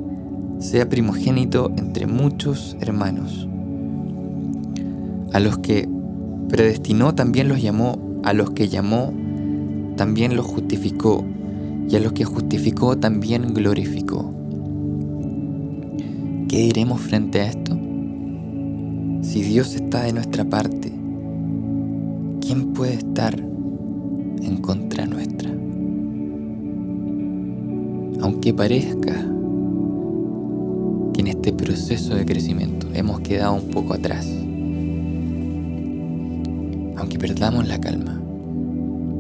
sea 0.61 0.89
primogénito 0.89 1.73
entre 1.77 2.07
muchos 2.07 2.77
hermanos. 2.81 3.49
A 5.33 5.41
los 5.41 5.59
que 5.59 5.89
predestinó 6.49 7.15
también 7.15 7.49
los 7.49 7.61
llamó, 7.61 7.99
a 8.23 8.33
los 8.33 8.51
que 8.51 8.69
llamó 8.69 9.13
también 9.97 10.37
los 10.37 10.47
justificó, 10.47 11.25
y 11.89 11.97
a 11.97 12.01
los 12.01 12.13
que 12.13 12.25
justificó 12.25 12.97
también 12.97 13.55
glorificó. 13.55 14.33
¿Qué 16.49 16.59
diremos 16.59 17.01
frente 17.01 17.41
a 17.41 17.47
esto? 17.49 17.79
Si 19.23 19.43
Dios 19.43 19.75
está 19.75 20.03
de 20.03 20.13
nuestra 20.13 20.45
parte, 20.45 20.93
¿quién 22.49 22.73
puede 22.73 22.95
estar 22.95 23.39
en 23.39 24.57
contra 24.63 25.05
nuestra? 25.05 25.51
Aunque 28.23 28.55
parezca 28.55 29.13
que 31.13 31.21
en 31.21 31.27
este 31.27 31.53
proceso 31.53 32.15
de 32.15 32.25
crecimiento 32.25 32.87
hemos 32.95 33.21
quedado 33.21 33.53
un 33.53 33.69
poco 33.69 33.93
atrás, 33.93 34.27
aunque 36.97 37.19
perdamos 37.19 37.69
la 37.69 37.79
calma, 37.79 38.19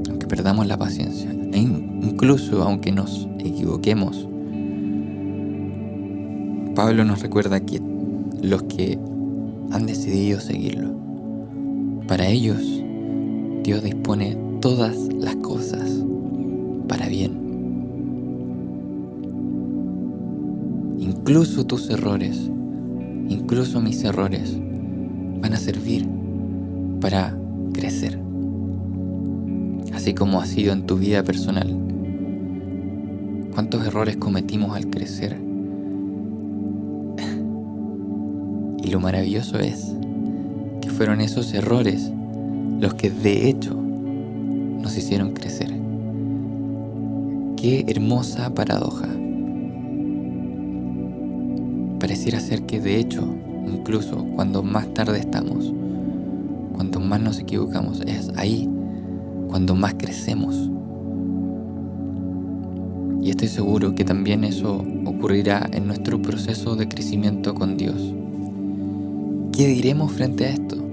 aunque 0.08 0.26
perdamos 0.26 0.66
la 0.66 0.78
paciencia, 0.78 1.30
e 1.30 1.58
incluso 1.58 2.62
aunque 2.62 2.92
nos 2.92 3.28
equivoquemos, 3.40 4.26
Pablo 6.74 7.04
nos 7.04 7.20
recuerda 7.20 7.60
que 7.60 7.82
los 8.40 8.62
que 8.62 8.98
han 9.70 9.84
decidido 9.84 10.40
seguirlo, 10.40 10.94
para 12.06 12.26
ellos 12.28 12.77
Dios 13.68 13.82
dispone 13.82 14.34
todas 14.62 14.96
las 15.12 15.36
cosas 15.36 16.02
para 16.88 17.06
bien. 17.06 17.32
Incluso 20.98 21.66
tus 21.66 21.90
errores, 21.90 22.50
incluso 23.28 23.82
mis 23.82 24.02
errores, 24.04 24.56
van 25.42 25.52
a 25.52 25.58
servir 25.58 26.08
para 27.02 27.36
crecer. 27.74 28.18
Así 29.92 30.14
como 30.14 30.40
ha 30.40 30.46
sido 30.46 30.72
en 30.72 30.86
tu 30.86 30.96
vida 30.96 31.22
personal. 31.22 31.68
¿Cuántos 33.52 33.86
errores 33.86 34.16
cometimos 34.16 34.74
al 34.74 34.88
crecer? 34.88 35.38
Y 38.82 38.90
lo 38.90 39.00
maravilloso 39.00 39.58
es 39.58 39.92
que 40.80 40.88
fueron 40.88 41.20
esos 41.20 41.52
errores 41.52 42.10
los 42.80 42.94
que 42.94 43.10
de 43.10 43.48
hecho 43.48 43.74
nos 43.74 44.96
hicieron 44.96 45.32
crecer. 45.32 45.68
Qué 47.56 47.84
hermosa 47.88 48.54
paradoja. 48.54 49.08
Pareciera 51.98 52.38
ser 52.38 52.62
que 52.62 52.80
de 52.80 52.98
hecho, 52.98 53.28
incluso 53.66 54.24
cuando 54.36 54.62
más 54.62 54.92
tarde 54.94 55.18
estamos, 55.18 55.72
cuando 56.74 57.00
más 57.00 57.20
nos 57.20 57.40
equivocamos, 57.40 58.00
es 58.02 58.30
ahí 58.36 58.68
cuando 59.48 59.74
más 59.74 59.94
crecemos. 59.94 60.70
Y 63.20 63.30
estoy 63.30 63.48
seguro 63.48 63.96
que 63.96 64.04
también 64.04 64.44
eso 64.44 64.84
ocurrirá 65.04 65.68
en 65.72 65.88
nuestro 65.88 66.22
proceso 66.22 66.76
de 66.76 66.86
crecimiento 66.86 67.54
con 67.54 67.76
Dios. 67.76 68.14
¿Qué 69.52 69.66
diremos 69.66 70.12
frente 70.12 70.46
a 70.46 70.50
esto? 70.50 70.87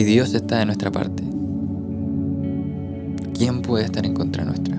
Si 0.00 0.04
Dios 0.04 0.32
está 0.32 0.60
de 0.60 0.64
nuestra 0.64 0.90
parte, 0.90 1.22
¿quién 3.36 3.60
puede 3.60 3.84
estar 3.84 4.06
en 4.06 4.14
contra 4.14 4.46
nuestra? 4.46 4.78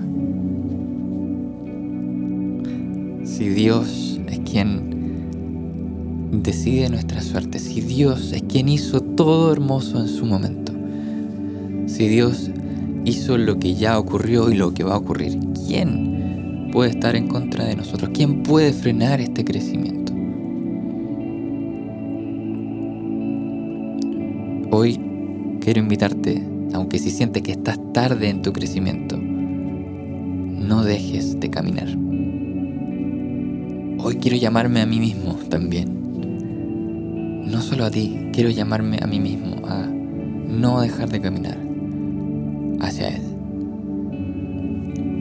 Si 3.24 3.48
Dios 3.50 4.18
es 4.26 4.40
quien 4.40 6.32
decide 6.42 6.88
nuestra 6.88 7.22
suerte, 7.22 7.60
si 7.60 7.82
Dios 7.82 8.32
es 8.32 8.42
quien 8.42 8.68
hizo 8.68 9.00
todo 9.00 9.52
hermoso 9.52 10.00
en 10.00 10.08
su 10.08 10.26
momento, 10.26 10.72
si 11.86 12.08
Dios 12.08 12.50
hizo 13.04 13.38
lo 13.38 13.60
que 13.60 13.76
ya 13.76 14.00
ocurrió 14.00 14.50
y 14.50 14.56
lo 14.56 14.74
que 14.74 14.82
va 14.82 14.94
a 14.94 14.98
ocurrir, 14.98 15.38
¿quién 15.68 16.68
puede 16.72 16.90
estar 16.90 17.14
en 17.14 17.28
contra 17.28 17.64
de 17.66 17.76
nosotros? 17.76 18.10
¿Quién 18.12 18.42
puede 18.42 18.72
frenar 18.72 19.20
este 19.20 19.44
crecimiento? 19.44 20.12
Hoy 24.72 25.11
quiero 25.62 25.78
invitarte, 25.78 26.42
aunque 26.74 26.98
si 26.98 27.10
sientes 27.10 27.42
que 27.42 27.52
estás 27.52 27.78
tarde 27.92 28.28
en 28.28 28.42
tu 28.42 28.52
crecimiento, 28.52 29.16
no 29.16 30.82
dejes 30.82 31.38
de 31.38 31.50
caminar. 31.50 31.86
Hoy 34.04 34.16
quiero 34.16 34.36
llamarme 34.36 34.80
a 34.80 34.86
mí 34.86 34.98
mismo 34.98 35.38
también. 35.48 37.46
No 37.46 37.60
solo 37.60 37.84
a 37.84 37.92
ti, 37.92 38.30
quiero 38.32 38.50
llamarme 38.50 38.98
a 39.00 39.06
mí 39.06 39.20
mismo 39.20 39.64
a 39.68 39.86
no 39.86 40.80
dejar 40.80 41.08
de 41.10 41.20
caminar 41.20 41.58
hacia 42.80 43.10
Él. 43.10 43.22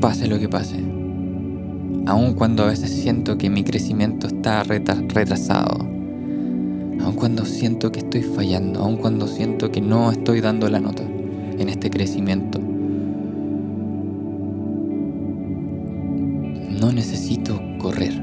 Pase 0.02 0.28
lo 0.28 0.40
que 0.40 0.50
pase. 0.50 0.78
Aun 2.08 2.34
cuando 2.34 2.64
a 2.64 2.68
veces 2.68 2.90
siento 2.90 3.38
que 3.38 3.52
mi 3.52 3.64
crecimiento 3.64 4.26
está 4.26 4.64
retrasado 4.64 5.91
cuando 7.22 7.46
siento 7.46 7.92
que 7.92 8.00
estoy 8.00 8.24
fallando, 8.24 8.80
aun 8.80 8.98
cuando 8.98 9.28
siento 9.28 9.72
que 9.72 9.80
no 9.80 10.12
estoy 10.12 10.42
dando 10.42 10.68
la 10.70 10.80
nota 10.80 11.04
en 11.04 11.70
este 11.70 11.92
crecimiento. 11.92 12.60
No 16.80 16.92
necesito 16.92 17.62
correr, 17.78 18.14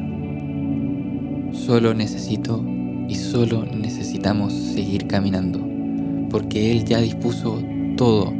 solo 1.52 1.94
necesito 1.94 2.60
y 3.06 3.14
solo 3.14 3.64
necesitamos 3.66 4.52
seguir 4.52 5.06
caminando, 5.06 5.60
porque 6.28 6.72
Él 6.72 6.84
ya 6.84 6.98
dispuso 6.98 7.62
todo 7.96 8.32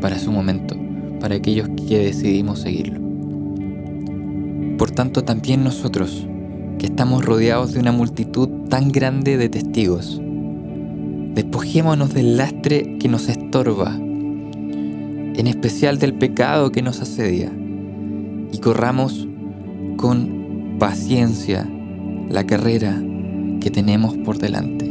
para 0.00 0.18
su 0.18 0.32
momento, 0.32 0.74
para 1.20 1.34
aquellos 1.34 1.68
que 1.86 1.98
decidimos 1.98 2.60
seguirlo. 2.60 2.98
Por 4.78 4.90
tanto, 4.90 5.22
también 5.22 5.62
nosotros, 5.62 6.26
que 6.78 6.86
estamos 6.86 7.22
rodeados 7.22 7.74
de 7.74 7.80
una 7.80 7.92
multitud 7.92 8.61
tan 8.72 8.90
grande 8.90 9.36
de 9.36 9.50
testigos. 9.50 10.18
Despojémonos 11.34 12.14
del 12.14 12.38
lastre 12.38 12.96
que 12.96 13.06
nos 13.06 13.28
estorba, 13.28 13.94
en 13.94 15.46
especial 15.46 15.98
del 15.98 16.14
pecado 16.14 16.72
que 16.72 16.80
nos 16.80 17.02
asedia, 17.02 17.52
y 18.50 18.56
corramos 18.60 19.28
con 19.98 20.76
paciencia 20.78 21.68
la 22.30 22.46
carrera 22.46 22.98
que 23.60 23.70
tenemos 23.70 24.16
por 24.16 24.38
delante. 24.38 24.86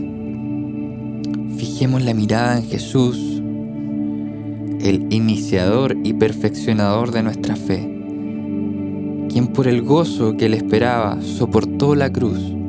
Fijemos 1.57 2.03
la 2.03 2.13
mirada 2.13 2.59
en 2.59 2.65
Jesús, 2.65 3.41
el 4.79 5.07
iniciador 5.09 5.97
y 6.03 6.13
perfeccionador 6.13 7.09
de 7.09 7.23
nuestra 7.23 7.55
fe, 7.55 7.79
quien 9.27 9.47
por 9.47 9.67
el 9.67 9.81
gozo 9.81 10.37
que 10.37 10.49
le 10.49 10.57
esperaba 10.57 11.19
soportó 11.23 11.95
la 11.95 12.11
cruz 12.11 12.60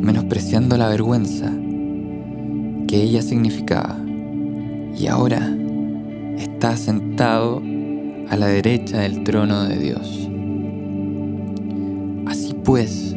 menospreciando 0.00 0.76
la 0.76 0.88
vergüenza 0.88 1.52
que 2.88 3.02
ella 3.02 3.22
significaba. 3.22 3.98
Y 4.98 5.06
ahora 5.06 5.56
está 6.38 6.76
sentado 6.76 7.62
a 8.28 8.36
la 8.36 8.46
derecha 8.46 9.00
del 9.00 9.24
trono 9.24 9.64
de 9.64 9.78
Dios. 9.78 10.28
Así 12.26 12.54
pues, 12.64 13.14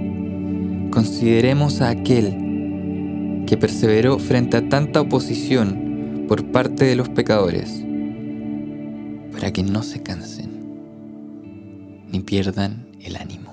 consideremos 0.91 1.81
a 1.81 1.89
aquel 1.89 3.43
que 3.47 3.57
perseveró 3.57 4.19
frente 4.19 4.57
a 4.57 4.69
tanta 4.69 5.01
oposición 5.01 6.25
por 6.27 6.45
parte 6.45 6.85
de 6.85 6.95
los 6.95 7.09
pecadores, 7.09 7.83
para 9.31 9.51
que 9.51 9.63
no 9.63 9.83
se 9.83 10.01
cansen 10.01 10.53
ni 12.11 12.19
pierdan 12.19 12.85
el 13.01 13.15
ánimo. 13.15 13.52